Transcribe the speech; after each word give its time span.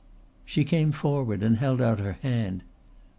She 0.45 0.63
came 0.65 0.91
forward 0.93 1.43
and 1.43 1.57
held 1.57 1.79
out 1.79 1.99
her 1.99 2.13
hand. 2.23 2.63